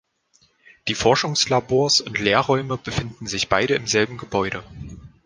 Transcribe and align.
Die 0.87 0.95
Forschungslabors 0.95 2.01
und 2.01 2.17
Lehrräume 2.17 2.75
befinden 2.77 3.27
sich 3.27 3.49
beide 3.49 3.75
im 3.75 3.85
selben 3.85 4.17
Gebäude. 4.17 4.63